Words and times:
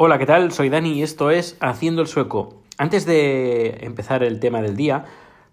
Hola, 0.00 0.16
¿qué 0.16 0.26
tal? 0.26 0.52
Soy 0.52 0.68
Dani 0.68 0.92
y 0.92 1.02
esto 1.02 1.32
es 1.32 1.58
Haciendo 1.60 2.02
el 2.02 2.06
Sueco. 2.06 2.62
Antes 2.78 3.04
de 3.04 3.78
empezar 3.80 4.22
el 4.22 4.38
tema 4.38 4.62
del 4.62 4.76
día, 4.76 5.06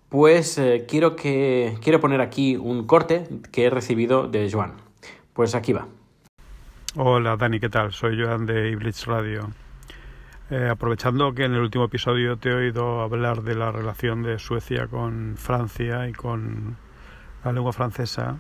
pues 0.08 0.60
eh, 0.60 0.86
quiero, 0.88 1.16
que, 1.16 1.80
quiero 1.82 2.00
poner 2.00 2.22
aquí 2.22 2.56
un 2.56 2.86
corte 2.86 3.28
que 3.52 3.66
he 3.66 3.70
recibido 3.72 4.28
de 4.28 4.48
Joan. 4.52 4.74
Pues 5.34 5.56
aquí 5.56 5.74
va. 5.74 5.88
Hola 6.96 7.38
Dani, 7.38 7.60
¿qué 7.60 7.70
tal? 7.70 7.92
Soy 7.92 8.22
Joan 8.22 8.46
de 8.46 8.70
Iblitz 8.70 9.08
Radio. 9.08 9.50
Eh, 10.52 10.70
aprovechando 10.70 11.34
que 11.34 11.46
en 11.46 11.56
el 11.56 11.62
último 11.62 11.86
episodio 11.86 12.38
te 12.38 12.50
he 12.50 12.54
oído 12.54 13.02
hablar 13.02 13.42
de 13.42 13.56
la 13.56 13.72
relación 13.72 14.22
de 14.22 14.38
Suecia 14.38 14.86
con 14.86 15.38
Francia 15.38 16.08
y 16.08 16.14
con 16.14 16.78
la 17.44 17.52
lengua 17.52 17.74
francesa, 17.74 18.38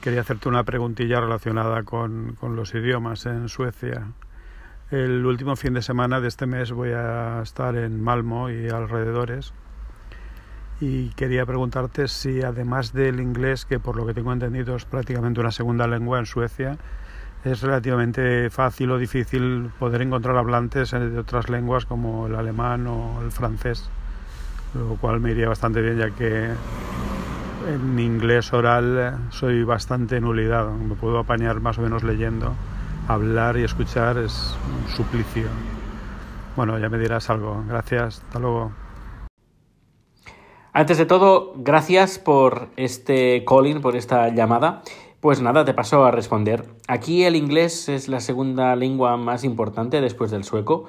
quería 0.00 0.22
hacerte 0.22 0.48
una 0.48 0.64
preguntilla 0.64 1.20
relacionada 1.20 1.84
con, 1.84 2.34
con 2.40 2.56
los 2.56 2.74
idiomas 2.74 3.24
en 3.26 3.48
Suecia. 3.48 4.08
El 4.92 5.26
último 5.26 5.56
fin 5.56 5.74
de 5.74 5.82
semana 5.82 6.20
de 6.20 6.28
este 6.28 6.46
mes 6.46 6.70
voy 6.70 6.90
a 6.92 7.40
estar 7.42 7.74
en 7.74 8.00
Malmo 8.00 8.50
y 8.50 8.68
alrededores. 8.68 9.52
Y 10.80 11.08
quería 11.16 11.44
preguntarte 11.44 12.06
si 12.06 12.40
además 12.42 12.92
del 12.92 13.18
inglés, 13.18 13.64
que 13.64 13.80
por 13.80 13.96
lo 13.96 14.06
que 14.06 14.14
tengo 14.14 14.32
entendido 14.32 14.76
es 14.76 14.84
prácticamente 14.84 15.40
una 15.40 15.50
segunda 15.50 15.88
lengua 15.88 16.20
en 16.20 16.26
Suecia, 16.26 16.78
es 17.44 17.62
relativamente 17.62 18.48
fácil 18.50 18.92
o 18.92 18.98
difícil 18.98 19.72
poder 19.80 20.02
encontrar 20.02 20.36
hablantes 20.36 20.92
de 20.92 21.18
otras 21.18 21.48
lenguas 21.48 21.84
como 21.84 22.28
el 22.28 22.36
alemán 22.36 22.86
o 22.86 23.22
el 23.22 23.32
francés, 23.32 23.90
lo 24.72 24.94
cual 25.00 25.18
me 25.18 25.32
iría 25.32 25.48
bastante 25.48 25.82
bien 25.82 25.98
ya 25.98 26.10
que 26.10 26.48
en 27.68 27.98
inglés 27.98 28.52
oral 28.52 29.18
soy 29.30 29.64
bastante 29.64 30.20
nulidad, 30.20 30.70
me 30.70 30.94
puedo 30.94 31.18
apañar 31.18 31.60
más 31.60 31.76
o 31.78 31.82
menos 31.82 32.04
leyendo, 32.04 32.54
hablar 33.08 33.56
y 33.56 33.64
escuchar 33.64 34.18
es 34.18 34.56
un 34.66 34.88
suplicio. 34.96 35.48
Bueno, 36.56 36.78
ya 36.78 36.88
me 36.88 36.98
dirás 36.98 37.30
algo. 37.30 37.62
Gracias, 37.68 38.22
hasta 38.22 38.38
luego. 38.38 38.72
Antes 40.72 40.98
de 40.98 41.06
todo, 41.06 41.54
gracias 41.56 42.18
por 42.18 42.68
este 42.76 43.44
calling, 43.46 43.80
por 43.80 43.96
esta 43.96 44.28
llamada. 44.28 44.82
Pues 45.20 45.40
nada, 45.40 45.64
te 45.64 45.74
paso 45.74 46.04
a 46.04 46.10
responder. 46.10 46.64
Aquí 46.88 47.24
el 47.24 47.36
inglés 47.36 47.88
es 47.88 48.08
la 48.08 48.20
segunda 48.20 48.76
lengua 48.76 49.16
más 49.16 49.44
importante 49.44 50.00
después 50.00 50.30
del 50.30 50.44
sueco 50.44 50.86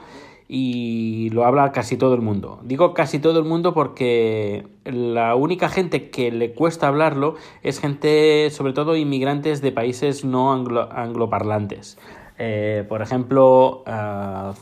y 0.50 1.30
lo 1.32 1.46
habla 1.46 1.72
casi 1.72 1.98
todo 1.98 2.14
el 2.14 2.22
mundo. 2.22 2.60
Digo 2.64 2.94
casi 2.94 3.20
todo 3.20 3.40
el 3.40 3.46
mundo 3.46 3.74
porque 3.74 4.68
la 4.86 5.36
única 5.36 5.68
gente 5.70 6.10
que 6.10 6.32
le 6.32 6.54
cuesta 6.54 6.88
hablarlo 6.88 7.36
es 7.64 7.80
gente, 7.80 8.50
sobre 8.52 8.74
todo 8.74 8.96
inmigrantes 8.96 9.62
de 9.62 9.72
países 9.72 10.24
no 10.24 10.54
angloparlantes. 10.54 11.98
Eh, 12.40 12.86
por 12.88 13.02
ejemplo, 13.02 13.84
uh, 13.88 14.54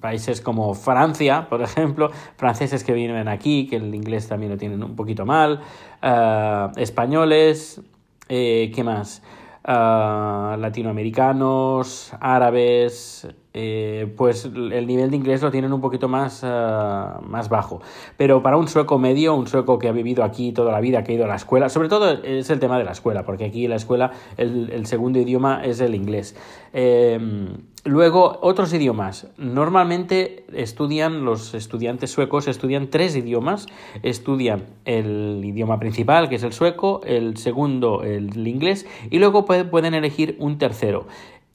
países 0.00 0.42
como 0.42 0.74
Francia, 0.74 1.48
por 1.48 1.62
ejemplo, 1.62 2.10
franceses 2.36 2.84
que 2.84 2.92
viven 2.92 3.26
aquí, 3.26 3.66
que 3.66 3.76
el 3.76 3.94
inglés 3.94 4.28
también 4.28 4.52
lo 4.52 4.58
tienen 4.58 4.82
un 4.82 4.94
poquito 4.94 5.24
mal, 5.24 5.60
uh, 6.02 6.78
españoles, 6.78 7.80
eh, 8.28 8.70
¿qué 8.74 8.84
más? 8.84 9.22
Uh, 9.64 10.58
latinoamericanos, 10.58 12.12
árabes, 12.20 13.26
eh, 13.54 14.12
pues 14.16 14.44
el 14.44 14.86
nivel 14.86 15.10
de 15.10 15.16
inglés 15.16 15.42
lo 15.42 15.50
tienen 15.50 15.72
un 15.72 15.80
poquito 15.80 16.08
más, 16.08 16.42
uh, 16.42 17.22
más 17.26 17.48
bajo. 17.48 17.80
Pero 18.16 18.42
para 18.42 18.56
un 18.56 18.68
sueco 18.68 18.98
medio, 18.98 19.34
un 19.34 19.46
sueco 19.46 19.78
que 19.78 19.88
ha 19.88 19.92
vivido 19.92 20.24
aquí 20.24 20.52
toda 20.52 20.72
la 20.72 20.80
vida, 20.80 21.04
que 21.04 21.12
ha 21.12 21.14
ido 21.16 21.24
a 21.24 21.28
la 21.28 21.36
escuela, 21.36 21.68
sobre 21.68 21.88
todo 21.88 22.10
es 22.22 22.50
el 22.50 22.60
tema 22.60 22.78
de 22.78 22.84
la 22.84 22.92
escuela, 22.92 23.24
porque 23.24 23.44
aquí 23.44 23.64
en 23.64 23.70
la 23.70 23.76
escuela 23.76 24.12
el, 24.36 24.86
segundo 24.86 25.18
idioma 25.18 25.62
es 25.64 25.80
el 25.80 25.94
inglés. 25.94 26.36
Eh, 26.72 27.18
Luego, 27.84 28.38
otros 28.42 28.72
idiomas. 28.72 29.26
Normalmente 29.36 30.44
estudian 30.52 31.24
los 31.24 31.52
estudiantes 31.52 32.12
suecos, 32.12 32.46
estudian 32.46 32.90
tres 32.90 33.16
idiomas. 33.16 33.66
Estudian 34.04 34.66
el 34.84 35.40
idioma 35.44 35.80
principal, 35.80 36.28
que 36.28 36.36
es 36.36 36.44
el 36.44 36.52
sueco, 36.52 37.00
el 37.04 37.36
segundo, 37.38 38.04
el 38.04 38.46
inglés, 38.46 38.86
y 39.10 39.18
luego 39.18 39.44
pueden 39.44 39.94
elegir 39.94 40.36
un 40.38 40.58
tercero. 40.58 41.06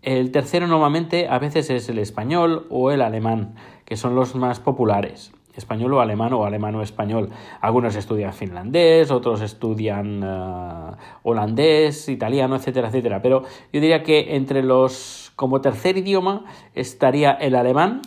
El 0.08 0.32
tercero 0.32 0.68
normalmente 0.68 1.28
a 1.28 1.38
veces 1.38 1.70
es 1.70 1.90
el 1.90 2.00
español 2.00 2.66
o 2.70 2.92
el 2.92 3.02
alemán, 3.02 3.56
que 3.84 3.98
son 3.98 4.16
los 4.16 4.36
más 4.36 4.62
populares 4.62 5.34
español 5.54 5.96
o 5.96 6.00
alemán 6.00 6.32
o 6.32 6.46
alemán 6.46 6.76
o 6.76 6.82
español. 6.82 7.30
Algunos 7.60 7.94
estudian 7.98 8.32
finlandés, 8.32 9.12
otros 9.12 9.42
estudian 9.42 10.24
uh, 10.24 10.96
holandés, 11.24 12.08
italiano, 12.08 12.56
etcétera, 12.56 12.88
etcétera. 12.88 13.22
Pero 13.22 13.42
yo 13.74 13.82
diría 13.82 14.02
que 14.02 14.38
entre 14.38 14.64
los, 14.64 15.34
como 15.36 15.60
tercer 15.60 15.98
idioma, 15.98 16.46
estaría 16.74 17.32
el 17.32 17.56
alemán 17.56 18.02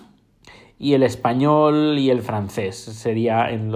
y 0.78 0.94
el 0.94 1.02
español 1.02 1.98
y 1.98 2.08
el 2.08 2.22
francés. 2.22 2.76
Sería 2.76 3.50
en 3.50 3.74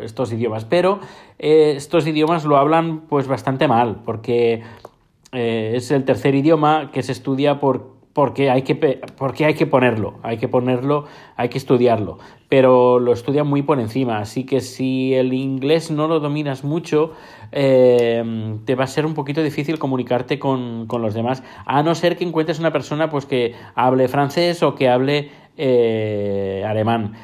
estos 0.00 0.32
idiomas. 0.32 0.64
Pero 0.64 1.00
eh, 1.40 1.72
estos 1.74 2.06
idiomas 2.06 2.44
lo 2.44 2.56
hablan 2.56 3.00
pues 3.08 3.26
bastante 3.26 3.66
mal, 3.66 4.02
porque 4.04 4.62
eh, 5.34 5.72
es 5.74 5.90
el 5.90 6.04
tercer 6.04 6.34
idioma 6.34 6.90
que 6.92 7.02
se 7.02 7.12
estudia 7.12 7.60
por 7.60 7.94
porque 8.14 8.48
hay 8.48 8.62
que, 8.62 8.76
porque 9.18 9.44
hay 9.44 9.54
que 9.54 9.66
ponerlo, 9.66 10.14
hay 10.22 10.38
que 10.38 10.46
ponerlo, 10.46 11.04
hay 11.36 11.48
que 11.48 11.58
estudiarlo, 11.58 12.18
pero 12.48 13.00
lo 13.00 13.12
estudia 13.12 13.42
muy 13.42 13.62
por 13.62 13.80
encima, 13.80 14.18
así 14.18 14.44
que 14.46 14.60
si 14.60 15.14
el 15.14 15.34
inglés 15.34 15.90
no 15.90 16.06
lo 16.06 16.20
dominas 16.20 16.62
mucho, 16.62 17.10
eh, 17.50 18.56
te 18.64 18.76
va 18.76 18.84
a 18.84 18.86
ser 18.86 19.04
un 19.04 19.14
poquito 19.14 19.42
difícil 19.42 19.80
comunicarte 19.80 20.38
con, 20.38 20.86
con, 20.86 21.02
los 21.02 21.12
demás, 21.12 21.42
a 21.66 21.82
no 21.82 21.96
ser 21.96 22.16
que 22.16 22.22
encuentres 22.22 22.60
una 22.60 22.72
persona 22.72 23.10
pues 23.10 23.26
que 23.26 23.52
hable 23.74 24.06
francés 24.06 24.62
o 24.62 24.76
que 24.76 24.88
hable 24.88 25.30
eh, 25.56 26.64
alemán. 26.66 27.14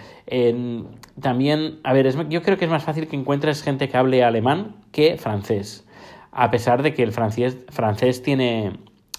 también, 1.21 1.79
a 1.85 1.93
ver, 1.93 2.13
yo 2.29 2.43
creo 2.43 2.59
que 2.59 2.65
es 2.65 2.71
más 2.71 2.83
fácil 2.83 3.07
que 3.07 3.15
encuentres 3.15 3.63
gente 3.63 3.89
que 3.89 3.97
hable 3.97 4.25
alemán 4.25 4.75
que 4.91 5.17
francés, 5.19 5.87
a 6.33 6.51
pesar 6.51 6.83
de 6.83 6.95
que 6.95 7.03
el 7.03 7.13
francés, 7.13 7.59
francés 7.69 8.23
tiene 8.23 8.73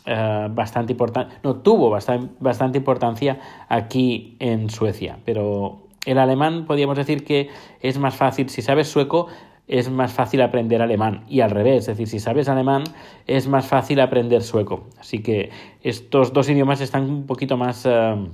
eh, 0.06 0.48
bastante 0.52 0.94
importante, 0.94 1.36
no 1.44 1.58
tuvo 1.58 1.90
bastante, 1.90 2.34
bastante 2.40 2.78
importancia 2.80 3.40
aquí 3.70 4.36
en 4.40 4.70
Suecia, 4.70 5.20
pero 5.26 5.88
el 6.06 6.18
alemán 6.18 6.66
podríamos 6.66 6.98
decir 6.98 7.24
que 7.24 7.50
es 7.82 8.00
más 8.00 8.16
fácil, 8.16 8.50
si 8.50 8.62
sabes 8.62 8.88
sueco, 8.88 9.28
es 9.68 9.90
más 9.90 10.12
fácil 10.12 10.42
aprender 10.42 10.82
alemán 10.82 11.24
y 11.30 11.42
al 11.42 11.52
revés, 11.52 11.82
es 11.82 11.88
decir, 11.88 12.08
si 12.08 12.20
sabes 12.20 12.50
alemán 12.50 12.84
es 13.28 13.48
más 13.48 13.68
fácil 13.68 14.00
aprender 14.02 14.42
sueco. 14.42 14.88
Así 15.00 15.22
que 15.22 15.50
estos 15.82 16.34
dos 16.34 16.50
idiomas 16.50 16.82
están 16.82 17.10
un 17.10 17.26
poquito 17.26 17.58
más... 17.58 17.86
Uh, 17.86 18.28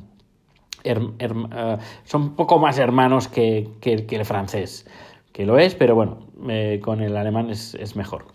uh, 0.86 1.78
son 2.06 2.22
un 2.22 2.36
poco 2.36 2.58
más 2.60 2.80
hermanos 2.80 3.28
que, 3.28 3.70
que, 3.82 4.06
el 4.10 4.26
francés, 4.26 4.88
que 5.32 5.46
lo 5.46 5.60
es, 5.60 5.76
pero 5.76 5.94
bueno, 5.94 6.20
eh, 6.50 6.80
con 6.82 7.02
el 7.02 7.16
alemán 7.16 7.50
es, 7.50 7.76
es 7.76 7.96
mejor. 7.96 8.26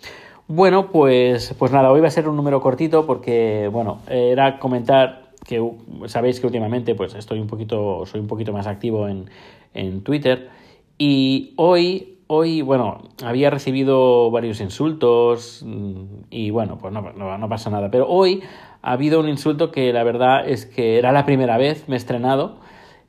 Bueno, 0.54 0.90
pues, 0.90 1.54
pues 1.58 1.72
nada, 1.72 1.90
hoy 1.90 2.02
va 2.02 2.08
a 2.08 2.10
ser 2.10 2.28
un 2.28 2.36
número 2.36 2.60
cortito 2.60 3.06
porque, 3.06 3.70
bueno, 3.72 4.02
era 4.06 4.58
comentar 4.58 5.30
que 5.46 5.66
sabéis 6.08 6.40
que 6.40 6.46
últimamente 6.46 6.94
pues 6.94 7.14
estoy 7.14 7.40
un 7.40 7.46
poquito, 7.46 8.04
soy 8.04 8.20
un 8.20 8.26
poquito 8.26 8.52
más 8.52 8.66
activo 8.66 9.08
en, 9.08 9.30
en 9.72 10.02
Twitter 10.02 10.50
y 10.98 11.54
hoy, 11.56 12.18
hoy, 12.26 12.60
bueno, 12.60 13.00
había 13.24 13.48
recibido 13.48 14.30
varios 14.30 14.60
insultos 14.60 15.64
mm, 15.66 16.24
y 16.28 16.50
bueno, 16.50 16.76
pues 16.76 16.92
no, 16.92 17.00
no, 17.00 17.48
pasa 17.48 17.70
nada, 17.70 17.90
pero 17.90 18.06
hoy 18.10 18.42
ha 18.82 18.92
habido 18.92 19.20
un 19.20 19.30
insulto 19.30 19.72
que 19.72 19.90
la 19.94 20.04
verdad 20.04 20.46
es 20.46 20.66
que 20.66 20.98
era 20.98 21.12
la 21.12 21.24
primera 21.24 21.56
vez, 21.56 21.88
me 21.88 21.94
he 21.94 21.98
estrenado 21.98 22.58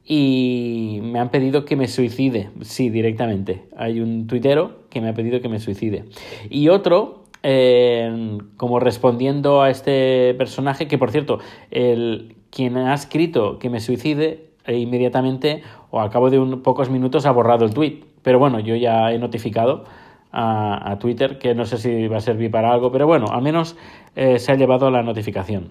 y 0.05 1.01
me 1.03 1.19
han 1.19 1.27
pedido 1.27 1.65
que 1.65 1.75
me 1.75 1.89
suicide, 1.89 2.51
sí, 2.61 2.89
directamente. 2.89 3.65
Hay 3.75 3.99
un 3.99 4.27
tuitero 4.27 4.87
que 4.89 5.01
me 5.01 5.09
ha 5.09 5.13
pedido 5.13 5.41
que 5.41 5.49
me 5.49 5.59
suicide. 5.59 6.05
Y 6.49 6.69
otro 6.69 7.22
eh, 7.43 8.37
como 8.57 8.79
respondiendo 8.79 9.61
a 9.61 9.69
este 9.69 10.33
personaje, 10.35 10.87
que 10.87 10.97
por 10.97 11.11
cierto, 11.11 11.39
el, 11.71 12.37
quien 12.49 12.77
ha 12.77 12.93
escrito 12.93 13.59
que 13.59 13.69
me 13.69 13.79
suicide 13.79 14.49
e 14.65 14.77
inmediatamente 14.77 15.61
o 15.91 15.99
a 15.99 16.09
cabo 16.09 16.29
de 16.29 16.39
un, 16.39 16.61
pocos 16.61 16.89
minutos 16.89 17.25
ha 17.25 17.31
borrado 17.31 17.65
el 17.65 17.73
tweet. 17.73 18.03
Pero 18.21 18.39
bueno, 18.39 18.59
yo 18.59 18.75
ya 18.75 19.11
he 19.11 19.19
notificado 19.19 19.83
a, 20.31 20.97
Twitter, 20.99 21.37
que 21.37 21.53
no 21.53 21.65
sé 21.65 21.77
si 21.77 22.07
va 22.07 22.17
a 22.17 22.21
servir 22.21 22.49
para 22.49 22.71
algo, 22.71 22.91
pero 22.91 23.05
bueno, 23.05 23.27
al 23.31 23.43
menos 23.43 23.75
eh, 24.15 24.39
se 24.39 24.51
ha 24.51 24.55
llevado 24.55 24.89
la 24.89 25.03
notificación. 25.03 25.69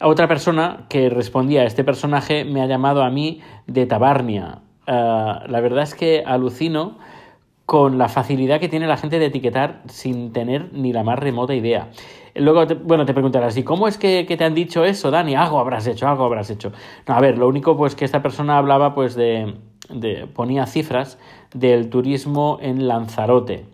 Otra 0.00 0.28
persona 0.28 0.86
que 0.88 1.10
respondía 1.10 1.62
a 1.62 1.64
este 1.64 1.84
personaje 1.84 2.46
me 2.46 2.62
ha 2.62 2.66
llamado 2.66 3.02
a 3.02 3.10
mí 3.10 3.42
de 3.66 3.84
Tabarnia. 3.84 4.60
Uh, 4.88 5.46
la 5.46 5.60
verdad 5.60 5.82
es 5.82 5.94
que 5.94 6.22
alucino 6.24 6.96
con 7.70 7.98
la 7.98 8.08
facilidad 8.08 8.58
que 8.58 8.68
tiene 8.68 8.88
la 8.88 8.96
gente 8.96 9.20
de 9.20 9.26
etiquetar 9.26 9.82
sin 9.86 10.32
tener 10.32 10.72
ni 10.72 10.92
la 10.92 11.04
más 11.04 11.20
remota 11.20 11.54
idea. 11.54 11.90
Luego, 12.34 12.66
te, 12.66 12.74
bueno, 12.74 13.06
te 13.06 13.14
preguntarás, 13.14 13.56
¿y 13.56 13.62
cómo 13.62 13.86
es 13.86 13.96
que, 13.96 14.24
te 14.24 14.42
han 14.42 14.56
dicho 14.56 14.84
eso, 14.84 15.12
Dani? 15.12 15.36
Algo 15.36 15.60
habrás 15.60 15.86
hecho, 15.86 16.08
algo 16.08 16.24
habrás 16.24 16.50
hecho. 16.50 16.72
No, 17.06 17.14
a 17.14 17.20
ver, 17.20 17.38
lo 17.38 17.46
único 17.46 17.76
pues 17.76 17.94
que 17.94 18.04
esta 18.04 18.22
persona 18.22 18.58
hablaba 18.58 18.92
pues 18.92 19.14
de, 19.14 19.54
ponía 20.34 20.66
cifras 20.66 21.16
del 21.54 21.90
turismo 21.90 22.58
en 22.60 22.88
Lanzarote, 22.88 23.66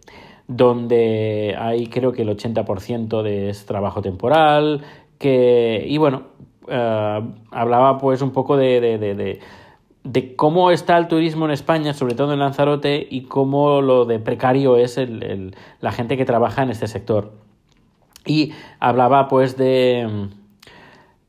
donde 0.47 1.57
hay 1.59 1.87
creo 1.87 2.13
que 2.13 2.21
el 2.21 2.29
80% 2.29 3.23
de 3.23 3.49
es 3.49 3.65
trabajo 3.65 4.03
temporal, 4.03 4.83
que, 5.19 5.87
y 5.89 5.97
bueno, 5.97 6.25
hablaba 6.69 7.97
pues 7.97 8.21
un 8.21 8.33
poco 8.33 8.59
de, 8.59 8.99
de, 8.99 9.41
cómo 10.37 10.70
está 10.70 10.97
el 10.99 11.08
turismo 11.08 11.44
en 11.44 11.50
España, 11.50 11.94
sobre 11.94 12.14
todo 12.14 12.32
en 12.32 12.38
Lanzarote, 12.38 13.06
y 13.11 13.23
cómo 13.23 13.81
lo 13.81 14.05
de 14.05 14.19
precario 14.19 14.76
es 14.76 14.99
el, 14.99 15.55
la 15.81 15.93
gente 15.93 16.17
que 16.17 16.25
trabaja 16.25 16.62
en 16.62 16.70
este 16.70 16.87
sector. 16.87 17.32
Y 18.25 18.53
hablaba 18.81 19.29
pues 19.29 19.56
de 19.56 20.29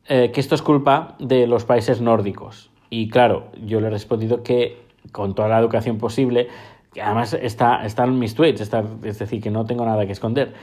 que 0.07 0.31
esto 0.35 0.55
es 0.55 0.61
culpa 0.61 1.15
de 1.19 1.47
los 1.47 1.65
países 1.65 2.01
nórdicos. 2.01 2.71
Y 2.89 3.09
claro, 3.09 3.47
yo 3.63 3.81
le 3.81 3.87
he 3.87 3.89
respondido 3.89 4.43
que 4.43 4.87
con 5.11 5.35
toda 5.35 5.47
la 5.49 5.59
educación 5.59 5.97
posible, 5.97 6.47
que 6.93 7.01
además 7.01 7.33
está, 7.33 7.85
en 7.85 8.19
mis 8.19 8.35
tweets, 8.35 8.61
está, 8.61 8.83
es 9.03 9.19
decir, 9.19 9.41
que 9.41 9.51
no 9.51 9.65
tengo 9.65 9.85
nada 9.85 10.05
que 10.05 10.11
esconder. 10.13 10.53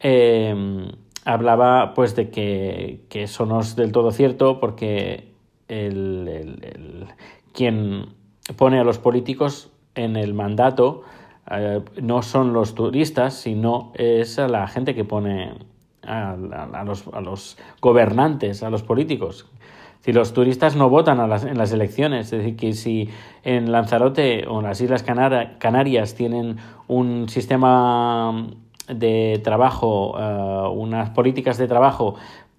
Em, 0.00 0.90
hablaba 1.24 1.94
pues 1.94 2.14
de 2.16 2.30
que, 2.30 3.06
eso 3.10 3.46
no 3.46 3.60
es 3.60 3.76
del 3.76 3.92
todo 3.92 4.10
cierto 4.12 4.60
porque 4.60 5.32
el, 5.68 7.06
quien 7.52 8.14
pone 8.56 8.78
a 8.78 8.84
los 8.84 8.98
políticos 8.98 9.70
en 9.94 10.16
el 10.16 10.34
mandato 10.34 11.02
eh, 11.50 11.80
no 12.00 12.22
son 12.22 12.52
los 12.52 12.74
turistas, 12.74 13.34
sino 13.34 13.92
es 13.94 14.38
a 14.38 14.48
la 14.48 14.68
gente 14.68 14.94
que 14.94 15.04
pone 15.04 15.54
a, 16.02 16.36
los, 16.84 17.06
a 17.08 17.20
los 17.20 17.58
gobernantes, 17.80 18.62
a 18.62 18.70
los 18.70 18.82
políticos, 18.82 19.46
si 20.00 20.12
los 20.12 20.32
turistas 20.32 20.76
no 20.76 20.88
votan 20.88 21.18
en 21.20 21.58
las 21.58 21.72
elecciones, 21.72 22.32
es 22.32 22.38
decir, 22.38 22.56
que 22.56 22.72
si 22.72 23.10
en 23.42 23.72
Lanzarote 23.72 24.46
o 24.46 24.60
en 24.60 24.66
las 24.66 24.80
Islas 24.80 25.02
Canarias 25.02 26.14
tienen 26.14 26.56
un 26.86 27.28
sistema 27.28 28.46
de 28.88 29.40
trabajo, 29.42 30.14
eh, 30.18 30.68
unas 30.72 31.10
políticas 31.10 31.58
de 31.58 31.66
trabajo 31.66 32.14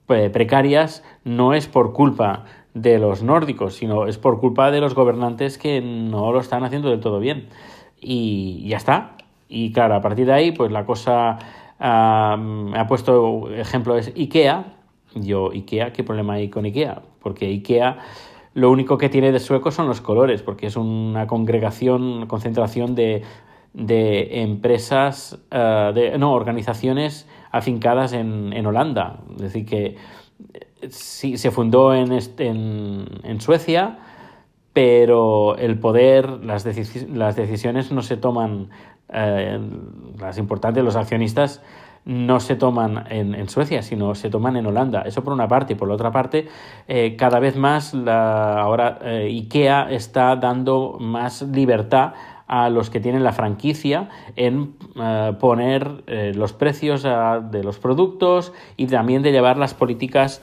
eh, 0.10 0.30
precarias, 0.30 1.04
no 1.24 1.54
es 1.54 1.68
por 1.68 1.94
culpa 1.94 2.46
de 2.74 3.00
los 3.00 3.24
nórdicos, 3.24 3.76
sino 3.76 4.08
es 4.08 4.18
por 4.18 4.40
culpa 4.40 4.72
de 4.72 4.82
los 4.82 4.96
gobernantes 4.96 5.58
que 5.58 5.82
no 5.82 6.32
lo 6.32 6.40
están 6.40 6.64
haciendo 6.64 6.90
del 6.90 7.00
todo 7.00 7.20
bien. 7.20 7.50
Y 8.00 8.68
ya 8.68 8.78
está. 8.78 9.18
Y 9.48 9.72
claro, 9.72 9.96
a 9.96 10.02
partir 10.02 10.26
de 10.26 10.34
ahí, 10.34 10.52
pues 10.52 10.72
la 10.72 10.86
cosa 10.86 11.40
ah, 11.80 12.38
me 12.40 12.80
ha 12.80 12.88
puesto 12.88 13.50
ejemplo 13.52 13.98
es 13.98 14.14
IKEA. 14.16 14.74
Yo, 15.16 15.52
IKEA, 15.52 15.92
¿qué 15.92 16.04
problema 16.04 16.34
hay 16.34 16.50
con 16.50 16.66
IKEA? 16.66 17.02
porque 17.22 17.46
IKEA 17.48 17.98
lo 18.54 18.72
único 18.72 18.98
que 18.98 19.10
tiene 19.10 19.32
de 19.32 19.40
sueco 19.40 19.72
son 19.72 19.88
los 19.88 20.02
colores, 20.02 20.42
porque 20.42 20.68
es 20.68 20.76
una 20.76 21.28
congregación, 21.28 22.02
una 22.02 22.28
concentración 22.28 22.96
de, 22.96 23.22
de 23.74 24.42
empresas, 24.42 25.40
eh, 25.52 25.92
de, 25.94 26.18
no, 26.18 26.34
organizaciones 26.34 27.28
afincadas 27.52 28.14
en, 28.14 28.52
en, 28.54 28.66
Holanda. 28.66 29.22
Es 29.36 29.42
decir, 29.42 29.66
que 29.66 29.98
sí, 30.90 31.38
se 31.38 31.52
fundó 31.52 31.94
en, 31.94 32.12
en, 32.38 33.06
en 33.24 33.42
Suecia, 33.42 34.00
pero 34.74 35.58
el 35.58 35.80
poder, 35.80 36.30
las, 36.44 36.66
las 37.10 37.36
decisiones 37.36 37.92
no 37.92 38.02
se 38.02 38.18
toman, 38.18 38.70
eh, 39.10 39.60
las 40.20 40.38
importantes, 40.38 40.84
los 40.84 40.96
accionistas 40.96 41.62
no 42.06 42.40
se 42.40 42.56
toman 42.56 43.06
en, 43.10 43.50
Suecia, 43.50 43.84
sino 43.84 44.16
se 44.16 44.30
toman 44.30 44.56
en 44.56 44.66
Holanda. 44.66 45.02
Eso 45.02 45.24
por 45.24 45.34
una 45.34 45.48
parte. 45.48 45.74
Y 45.74 45.76
por 45.76 45.90
la 45.90 45.96
otra 45.96 46.12
parte, 46.12 46.48
eh, 46.88 47.16
cada 47.18 47.40
vez 47.40 47.56
más 47.58 47.94
la, 47.94 48.60
ahora 48.60 49.00
eh, 49.02 49.26
IKEA 49.26 49.92
está 49.92 50.36
dando 50.38 50.98
más 51.00 51.42
libertad 51.42 52.14
a 52.48 52.70
los 52.70 52.90
que 52.90 53.00
tienen 53.00 53.24
la 53.24 53.34
franquicia 53.34 54.10
en 54.36 54.74
poner 55.40 56.04
los 56.36 56.54
precios 56.54 57.04
de 57.04 57.64
los 57.64 57.78
productos 57.78 58.54
y 58.76 58.88
también 58.88 59.22
de 59.22 59.32
llevar 59.32 59.58
las 59.58 59.76
políticas 59.76 60.42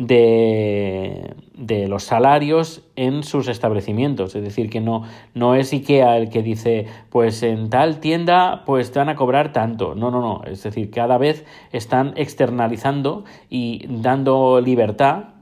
de, 0.00 1.34
de, 1.54 1.86
los 1.86 2.04
salarios 2.04 2.82
en 2.96 3.22
sus 3.22 3.48
establecimientos. 3.48 4.34
Es 4.34 4.42
decir, 4.42 4.70
que 4.70 4.80
no, 4.80 5.02
no 5.34 5.54
es 5.54 5.72
IKEA 5.72 6.16
el 6.16 6.30
que 6.30 6.42
dice, 6.42 6.86
pues 7.10 7.42
en 7.42 7.68
tal 7.68 8.00
tienda 8.00 8.64
pues 8.64 8.92
te 8.92 8.98
van 8.98 9.10
a 9.10 9.14
cobrar 9.14 9.52
tanto. 9.52 9.94
No, 9.94 10.10
no, 10.10 10.20
no. 10.20 10.42
Es 10.44 10.62
decir, 10.62 10.90
cada 10.90 11.18
vez 11.18 11.44
están 11.70 12.14
externalizando 12.16 13.24
y 13.50 13.84
dando 13.88 14.60
libertad 14.60 15.34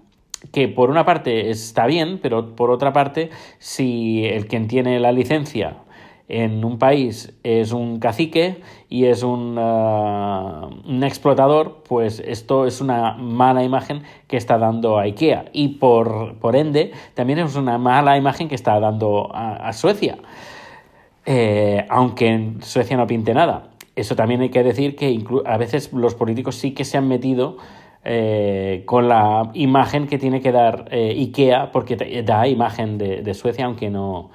que 0.53 0.69
por 0.69 0.91
una 0.91 1.05
parte 1.05 1.51
está 1.51 1.87
bien, 1.87 2.19
pero 2.21 2.55
por 2.57 2.71
otra 2.71 2.93
parte, 2.93 3.31
si 3.59 4.25
el 4.25 4.47
quien 4.47 4.69
tiene 4.69 4.99
la 5.01 5.13
licencia 5.13 5.79
en 6.29 6.63
un 6.63 6.79
país 6.79 7.33
es 7.43 7.73
un 7.73 7.99
cacique 7.99 8.61
y 8.91 9.07
es 9.07 9.23
un, 9.23 9.57
uh, 9.57 10.69
un, 10.87 11.03
explotador, 11.03 11.83
pues 11.89 12.21
esto 12.21 12.67
es 12.67 12.83
una 12.83 13.15
mala 13.15 13.65
imagen 13.65 14.03
que 14.27 14.37
está 14.37 14.59
dando 14.59 14.99
a 14.99 15.03
IKEA. 15.03 15.47
Y 15.53 15.69
por, 15.79 16.37
por 16.39 16.55
ende, 16.55 16.93
también 17.15 17.39
es 17.39 17.57
una 17.57 17.79
mala 17.79 18.19
imagen 18.19 18.49
que 18.49 18.55
está 18.55 18.79
dando 18.79 19.31
a, 19.33 19.73
Suecia. 19.73 20.19
Eh, 21.25 21.87
aunque 21.89 22.29
en 22.29 22.63
Suecia 22.63 22.97
no 22.97 23.07
pinte 23.07 23.33
nada. 23.33 23.71
Eso 23.97 24.15
también 24.15 24.43
hay 24.43 24.51
que 24.51 24.63
decir 24.63 24.97
que 24.97 25.25
a 25.45 25.57
veces 25.57 25.93
los 25.93 26.15
políticos 26.15 26.57
sí 26.57 26.73
que 26.73 26.85
se 26.85 26.97
han 26.99 27.09
metido 27.09 27.57
eh, 28.05 28.83
con 28.87 29.09
la 29.09 29.51
imagen 29.55 30.07
que 30.07 30.19
tiene 30.19 30.41
que 30.41 30.53
dar 30.53 30.89
IKEA, 30.93 31.73
porque 31.73 32.23
da 32.23 32.47
imagen 32.47 32.97
de 32.99 33.35
Suecia, 33.35 33.65
aunque 33.65 33.91
no, 33.91 34.31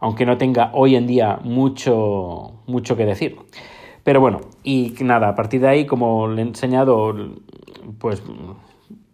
aunque 0.00 0.26
no 0.26 0.38
tenga 0.38 0.70
hoy 0.74 0.96
en 0.96 1.06
día 1.06 1.40
mucho, 1.42 2.52
mucho 2.66 2.96
que 2.96 3.04
decir. 3.04 3.36
Pero 4.04 4.20
bueno, 4.20 4.40
y 4.62 4.94
nada, 5.00 5.28
a 5.28 5.34
partir 5.34 5.60
de 5.60 5.68
ahí, 5.68 5.86
como 5.86 6.28
le 6.28 6.42
he 6.42 6.44
enseñado, 6.44 7.14
pues 7.98 8.22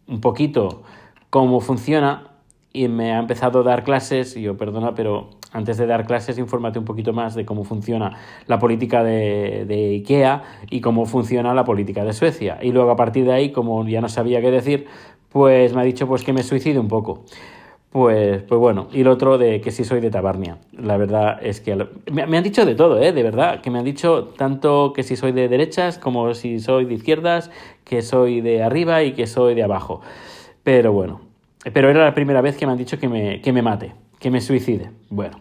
un 0.07 0.21
poquito 0.21 0.83
cómo 1.31 1.61
funciona 1.61 2.29
y 2.73 2.89
me 2.89 3.13
ha 3.13 3.19
empezado 3.19 3.61
a 3.61 3.63
dar 3.63 3.85
clases, 3.85 4.35
yo 4.35 4.57
perdona, 4.57 4.95
pero 4.95 5.31
antes 5.53 5.79
de 5.79 5.87
dar 5.87 6.07
clases, 6.07 6.39
infórmate 6.39 6.79
un 6.81 6.85
poquito 6.85 7.13
más 7.13 7.37
de 7.37 7.45
cómo 7.45 7.63
funciona 7.65 8.19
la 8.47 8.59
política 8.59 9.05
de, 9.05 9.65
de, 9.67 9.91
IKEA 9.97 10.43
y 10.71 10.81
cómo 10.81 11.07
funciona 11.07 11.55
la 11.55 11.65
política 11.65 12.05
de 12.05 12.13
Suecia. 12.13 12.59
Y 12.61 12.73
luego 12.73 12.91
a 12.91 12.97
partir 12.97 13.25
de 13.25 13.33
ahí, 13.33 13.53
como 13.53 13.87
ya 13.87 14.01
no 14.01 14.09
sabía 14.09 14.41
qué 14.41 14.51
decir, 14.51 14.87
pues 15.29 15.73
me 15.73 15.81
ha 15.81 15.85
dicho 15.85 16.09
pues 16.09 16.25
que 16.25 16.33
me 16.33 16.43
suicide 16.43 16.79
un 16.79 16.89
poco. 16.89 17.25
Pues, 17.95 18.43
pues 18.43 18.59
bueno, 18.59 18.89
y 18.91 19.05
lo 19.05 19.13
otro 19.13 19.39
de 19.39 19.61
que 19.61 19.71
sí 19.71 19.85
soy 19.85 20.01
de 20.01 20.11
Tabarnia. 20.11 20.59
La 20.77 20.97
verdad 20.97 21.39
es 21.41 21.61
que 21.61 21.77
me, 22.11 22.23
han 22.23 22.43
dicho 22.43 22.67
de 22.67 22.75
todo, 22.75 23.01
¿eh? 23.01 23.13
De 23.13 23.23
verdad, 23.23 23.61
que 23.61 23.71
me 23.71 23.79
han 23.79 23.85
dicho 23.85 24.33
tanto 24.37 24.93
que 24.93 25.05
si 25.05 25.15
soy 25.15 25.31
de 25.31 25.49
derechas 25.49 25.97
como 25.97 26.35
si 26.35 26.59
soy 26.59 26.87
de 26.87 26.95
izquierdas, 26.95 27.53
que 27.85 28.03
soy 28.03 28.41
de 28.41 28.65
arriba 28.65 29.05
y 29.05 29.13
que 29.13 29.29
soy 29.29 29.55
de 29.55 29.63
abajo. 29.63 30.01
Pero 30.65 30.93
bueno, 30.93 31.21
pero 31.73 31.89
era 31.89 32.03
la 32.03 32.15
primera 32.17 32.41
vez 32.41 32.57
que 32.57 32.67
me 32.67 32.73
han 32.73 32.79
dicho 32.79 32.99
que 32.99 33.09
me, 33.09 33.41
que 33.41 33.53
me 33.53 33.63
mate, 33.63 33.93
que 34.19 34.29
me 34.29 34.41
suicide. 34.41 34.91
Bueno, 35.11 35.39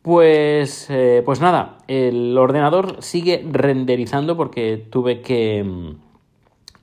pues, 0.00 0.86
eh, 0.88 1.20
pues 1.22 1.42
nada, 1.42 1.76
el 1.86 2.38
ordenador 2.38 3.02
sigue 3.02 3.44
renderizando 3.52 4.38
porque 4.38 4.82
tuve 4.88 5.20
que 5.20 5.94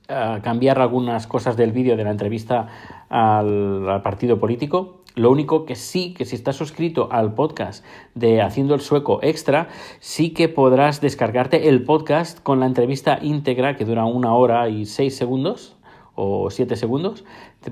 cambiar 0.06 0.80
algunas 0.80 1.26
cosas 1.26 1.56
del 1.56 1.72
vídeo 1.72 1.96
de 1.96 2.04
la 2.04 2.10
entrevista 2.10 2.68
al, 3.08 4.00
partido 4.02 4.38
político. 4.38 5.00
Lo 5.14 5.30
único 5.30 5.66
que 5.66 5.74
sí, 5.74 6.14
que 6.14 6.24
si 6.24 6.36
estás 6.36 6.56
suscrito 6.56 7.08
al 7.12 7.34
podcast 7.34 7.84
de 8.14 8.40
Haciendo 8.40 8.74
el 8.74 8.80
Sueco 8.80 9.20
Extra, 9.22 9.68
sí 10.00 10.30
que 10.30 10.48
podrás 10.48 11.02
descargarte 11.02 11.68
el 11.68 11.84
podcast 11.84 12.42
con 12.42 12.60
la 12.60 12.66
entrevista 12.66 13.18
íntegra 13.20 13.76
que 13.76 13.84
dura 13.84 14.06
una 14.06 14.34
hora 14.34 14.68
y 14.70 14.86
seis 14.86 15.14
segundos 15.14 15.76
o 16.14 16.50
siete 16.50 16.76
segundos. 16.76 17.24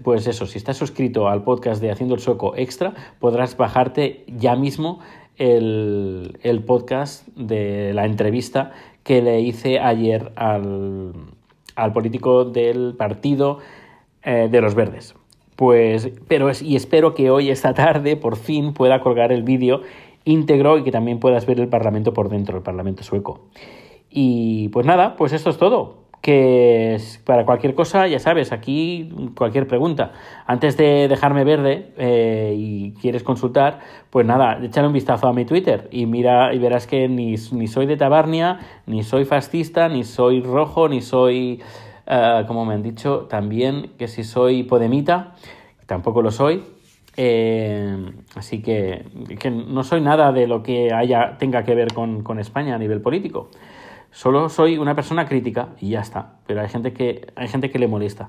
Pues 0.03 0.27
eso, 0.27 0.47
si 0.47 0.59
estás 0.59 0.77
suscrito 0.77 1.29
al 1.29 1.43
podcast 1.43 1.81
de 1.81 1.91
Haciendo 1.91 2.15
el 2.15 2.21
Sueco 2.21 2.55
Extra, 2.57 2.93
podrás 3.19 3.57
bajarte 3.57 4.25
ya 4.29 4.55
mismo 4.55 5.01
el, 5.37 6.39
el 6.43 6.63
podcast 6.63 7.27
de 7.29 7.95
la 7.95 8.05
entrevista 8.05 8.73
que 9.03 9.23
le 9.23 9.41
hice 9.41 9.81
ayer 9.81 10.31
al, 10.37 11.15
al 11.83 11.93
político 11.93 12.45
del 12.45 12.95
partido 12.97 13.59
eh, 14.23 14.49
de 14.51 14.61
los 14.61 14.75
verdes. 14.75 15.15
Pues, 15.57 16.11
pero 16.29 16.51
y 16.61 16.77
espero 16.77 17.15
que 17.15 17.31
hoy, 17.31 17.51
esta 17.51 17.75
tarde, 17.75 18.17
por 18.17 18.37
fin 18.37 18.73
pueda 18.73 19.01
colgar 19.01 19.33
el 19.33 19.43
vídeo 19.43 19.83
íntegro 20.25 20.79
y 20.79 20.85
que 20.85 20.91
también 20.91 21.19
puedas 21.19 21.47
ver 21.47 21.61
el 21.61 21.69
Parlamento 21.69 22.13
por 22.13 22.29
dentro, 22.29 22.57
el 22.57 22.63
Parlamento 22.63 23.03
sueco. 23.03 23.49
Y 24.11 24.69
pues 24.69 24.87
nada, 24.87 25.17
pues 25.17 25.33
esto 25.33 25.51
es 25.51 25.59
todo 25.59 26.10
que 26.21 26.99
para 27.25 27.47
cualquier 27.47 27.75
cosa, 27.75 28.07
ya 28.07 28.19
sabes, 28.19 28.53
aquí 28.53 29.11
cualquier 29.37 29.67
pregunta. 29.67 30.13
Antes 30.47 30.77
de 30.77 31.09
dejarme 31.09 31.45
verde 31.45 31.93
eh, 31.97 32.55
y 32.57 32.93
quieres 32.93 33.23
consultar, 33.23 33.81
pues 34.11 34.27
nada, 34.27 34.59
échale 34.63 34.87
un 34.87 34.93
vistazo 34.93 35.29
a 35.29 35.33
mi 35.33 35.45
Twitter 35.47 35.89
y 35.91 36.07
mira 36.07 36.53
y 36.53 36.59
verás 36.59 36.87
que 36.87 37.09
ni, 37.09 37.37
ni 37.53 37.67
soy 37.69 37.87
de 37.87 37.97
Tabarnia, 37.97 38.61
ni 38.87 39.03
soy 39.03 39.25
fascista, 39.25 39.89
ni 39.89 40.05
soy 40.05 40.43
rojo, 40.43 40.89
ni 40.89 41.01
soy, 41.01 41.63
eh, 42.07 42.45
como 42.47 42.67
me 42.67 42.75
han 42.75 42.83
dicho, 42.83 43.27
también 43.31 43.93
que 43.99 44.07
si 44.07 44.23
soy 44.23 44.65
podemita, 44.65 45.35
tampoco 45.87 46.21
lo 46.21 46.31
soy. 46.31 46.63
Eh, 47.17 47.97
así 48.37 48.63
que, 48.63 49.05
que, 49.39 49.51
no 49.51 49.83
soy 49.85 50.01
nada 50.01 50.33
de 50.33 50.47
lo 50.47 50.63
que 50.63 50.93
haya 50.93 51.37
tenga 51.39 51.65
que 51.65 51.75
ver 51.75 51.93
con, 51.93 52.23
con 52.23 52.39
España 52.39 52.75
a 52.75 52.79
nivel 52.79 53.01
político. 53.01 53.51
Solo 54.11 54.49
soy 54.49 54.79
una 54.79 54.95
persona 54.95 55.27
crítica 55.27 55.69
y 55.81 55.91
ya 55.91 56.01
está. 56.01 56.35
Pero 56.47 56.61
hay 56.61 56.69
gente 56.69 56.93
que, 56.93 57.33
hay 57.37 57.49
gente 57.49 57.71
que 57.71 57.79
le 57.79 57.89
molesta. 57.89 58.29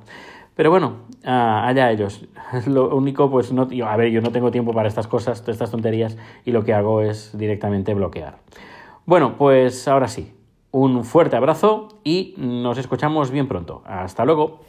Pero 0.55 0.69
bueno, 0.69 0.97
ah, 1.25 1.65
allá 1.67 1.91
ellos. 1.91 2.25
Lo 2.67 2.95
único, 2.95 3.29
pues 3.31 3.51
no. 3.51 3.67
A 3.85 3.97
ver, 3.97 4.11
yo 4.11 4.21
no 4.21 4.31
tengo 4.31 4.51
tiempo 4.51 4.73
para 4.73 4.87
estas 4.87 5.07
cosas, 5.07 5.43
estas 5.47 5.71
tonterías, 5.71 6.17
y 6.45 6.51
lo 6.51 6.63
que 6.63 6.73
hago 6.73 7.01
es 7.01 7.37
directamente 7.37 7.93
bloquear. 7.93 8.37
Bueno, 9.05 9.37
pues 9.37 9.87
ahora 9.87 10.07
sí. 10.07 10.33
Un 10.73 11.03
fuerte 11.03 11.35
abrazo 11.35 11.99
y 12.03 12.33
nos 12.37 12.77
escuchamos 12.77 13.29
bien 13.29 13.47
pronto. 13.47 13.81
Hasta 13.85 14.23
luego. 14.23 14.61